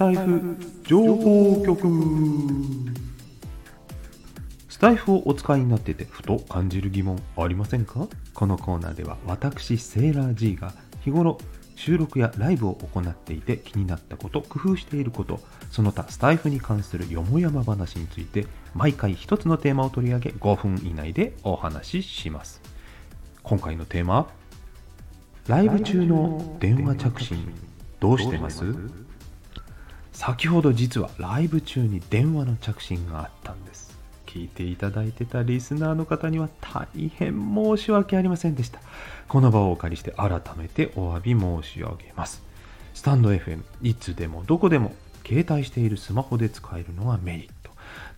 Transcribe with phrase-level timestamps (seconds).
[0.00, 1.86] タイフ情報局。
[4.70, 8.08] スタイフをお使いになっててふと感じる疑問ありませんか？
[8.32, 10.72] このコーナーでは私セーラー G が
[11.04, 11.36] 日頃
[11.76, 15.38] 収録やライブを行っていて気になったこと工夫していること
[15.70, 22.62] その他スタイフに関するよもやま話について毎回一つのテーマを取り上げ5分以内でお話しします。
[23.42, 24.30] 今回のテーマ
[25.46, 27.52] ライブ中の電話着信。
[28.00, 28.64] どうしてます？
[30.20, 33.96] 先ほど実はライブ中に電話の着信があったんです。
[34.26, 38.80] 聞いていただいてたリスナーの方には大変申し訳ありませんでした。
[39.28, 42.42] この場をお借りして改めてお詫び申し上げます。
[42.92, 44.92] スタンド FM いつでもどこでも
[45.26, 47.70] 携帯しているスマホで使えるのはメリット。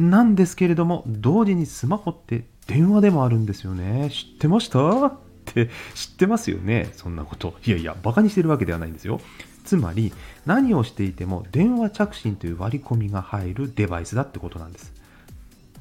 [0.00, 4.08] なんですけれども同時にスマホって電話でもあるんですよね。
[4.10, 5.06] 知ってました？
[5.06, 5.12] っ
[5.46, 6.90] て知ってますよね？
[6.92, 7.56] そんなこと。
[7.66, 9.20] いやいやバカにしてるわけではないんですよ。
[9.68, 10.14] つまり
[10.46, 14.94] 何をしていても電話着信という割り込みが入るデバイスだってことなんです。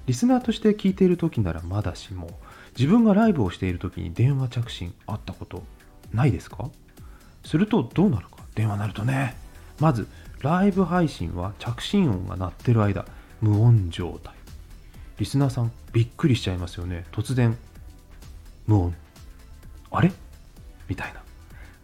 [0.08, 2.30] リスナーとして聞いている時ならまだしも
[2.78, 5.64] 自分がライブをしている時に電話着信あったこと
[6.12, 6.70] ないですか？
[7.45, 8.39] するとどうなるか？
[8.56, 9.38] 電話鳴るとね。
[9.80, 10.06] まず
[10.42, 13.06] ライブ配信は着信音が鳴ってる間
[13.40, 14.34] 無音状態。
[15.17, 17.06] リスナーさんびっくりしちゃいますよね。
[17.14, 17.58] 突然
[18.66, 18.95] 無音。
[19.92, 20.12] あれ？
[20.90, 21.22] みたいな。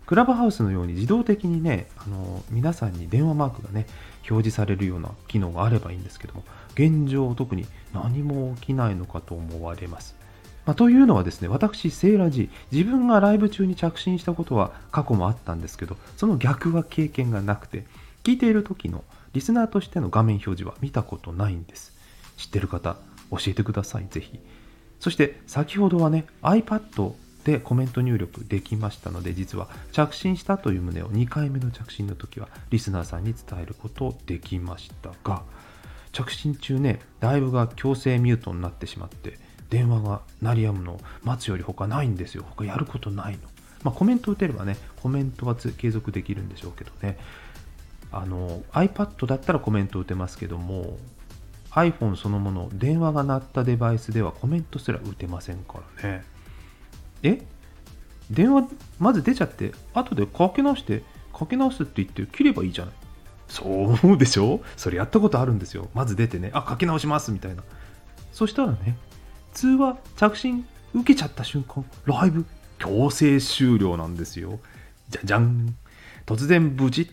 [0.05, 3.87] クラブハウスのように自動的にねあの皆さんに電話マークがね
[4.29, 10.15] 表示されるような機能があればいいんですけども現状特に何も起きないのかと思われます。
[10.65, 17.85] まあ、というのはですね、私、セーラジー、自分がライブ中に着信したことは過去もあったんですけど、その逆は経験がなくて、
[18.23, 21.93] 聞いている時のリスナーとしての画面表示は見たことないんです。
[22.37, 22.95] 知ってる方、
[23.31, 24.39] 教えてください、ぜひ。
[24.99, 35.43] そして先ほどはね、iPad でコメント入力できましたので、実は着信したという旨を2回目の着信の時はリスナーさんに伝えることできましたが、
[36.11, 42.45] 着信中ねライブが強制ミュートになってしまって電話が鳴り止むのを待つより他ないんですよ。
[42.47, 43.39] 他やることないの。
[43.83, 47.17] まあコメント打てればねコメントは継続できるんでしょうけどね。
[48.11, 50.97] あの iPad だったらコメント打てますけども
[51.71, 56.23] iPhone そのもの電話が鳴ったデバイスではコメントすら打てませんからね。
[57.23, 57.41] え？
[58.29, 58.67] 電話
[58.99, 61.03] まず出ちゃって後でかけ直して
[61.33, 62.93] かけ直すって言って切ればいいじゃない
[63.47, 64.61] そう思うでしょ？
[64.77, 65.89] それやったことあるんですよ。
[65.93, 67.63] まず出てね、あ、書き直しますみたいな。
[68.31, 68.97] そしたらね、
[69.53, 72.45] 通話、着信受けちゃった瞬間、ライブ
[72.79, 74.59] 強制終了なんですよ。
[75.09, 75.75] じゃじゃん。
[76.25, 77.11] 突然無事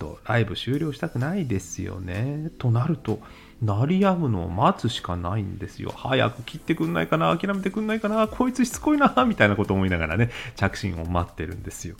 [0.00, 2.50] とライブ終了したくないですよね。
[2.58, 3.20] となると、
[3.62, 5.92] 鳴り止むのを待つしかないんですよ。
[5.94, 11.94] 早く切ってくんないかな諦めてくんないかなこいつしつこいな みたいなこと思いながらね、着信を待ってるんですよ。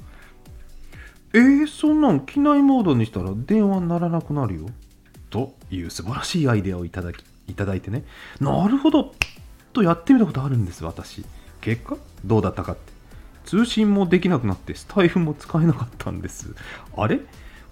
[1.35, 4.67] えー、そんなん機内モードにしたら電話鳴らなくなるよ。
[5.29, 8.05] という素晴らしいアイデアをいただきいただいてね。
[8.41, 9.15] なるほど
[9.73, 11.25] とやってみたことあるんです、私。
[11.61, 13.01] 結果、どうだったかって。
[13.45, 16.55] 通信もできなくなってスタイフも使えなかったんです。
[16.97, 17.21] あれ？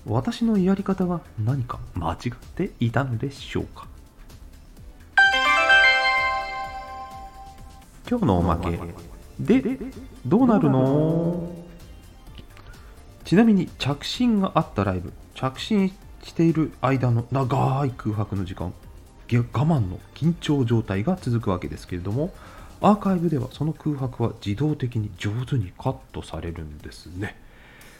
[0.08, 3.86] 私のやり方が何か間違っていたのでしょうか？
[8.08, 8.78] 今日のおまけ。
[9.38, 9.76] で
[10.24, 11.52] どうなるの？
[13.26, 15.92] ちなみに着信があったライブ着信
[16.22, 18.72] している間の長い空白の時間
[19.30, 22.32] 我慢の緊張状態が続くわけですけれども
[22.80, 27.36] アーカイブではその空白は自動的に上手にカットされるんですね。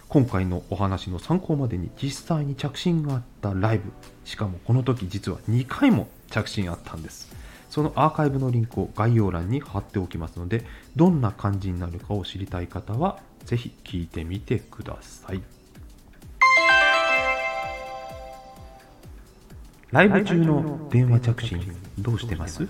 [0.09, 3.93] 今回のお話の参考までに実際に着信があったライブ
[4.25, 7.31] しかもこの時実は2回も着信あったんです。
[7.69, 10.65] そのアーカイブのリンクを概要欄に貼っておきますので
[10.97, 15.43] どんな感じになるかを知りたい方はぜひ聞いてみてください。
[19.91, 21.61] ライブ中の電話着信
[21.99, 22.67] どうしてます？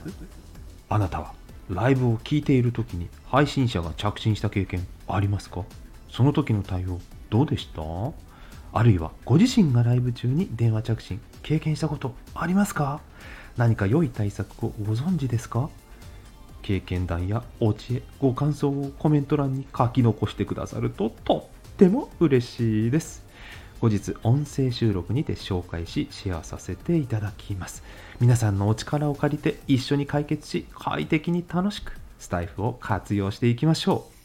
[0.88, 1.34] あなたは
[1.70, 5.62] ライブを聞いている時に配信者が着信した経験ありますか？
[6.10, 6.98] その時の対応
[7.30, 7.82] どうでした？
[8.72, 13.00] あるいはご自身がライブ中に電話着信経験したことありますか？
[13.56, 15.70] 何か良い対策をご存知ですか？
[16.62, 23.24] 経験談やお知恵、ご感想をコメント欄に書き残してくださるととっても嬉しいです。
[23.80, 27.82] 後日音声収録にて紹介しシェアさせていただきます。
[28.20, 34.17] 皆さんのお力を借りて一緒に解決し快適に楽しくスタイフを活用していきましょう。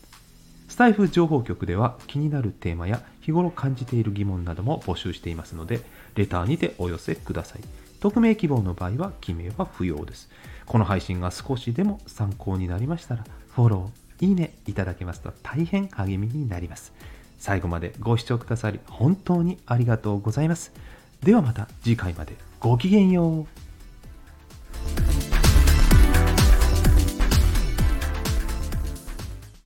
[0.73, 5.81] スタイフ情報局では気になるテーマや日頃感じている疑問なども募集していますので、
[6.15, 7.61] レターにてお寄せください。
[7.99, 10.31] 匿名希望の場合は記名は不要です。
[10.65, 16.91] この配信が少しでも参考になりましたら、フォロー、いいねいただけますと大変励みになります。
[17.37, 20.73] 最後までご視聴くださり本当にありがとうございます。
[21.21, 23.62] ではまた次回までごきげんよう。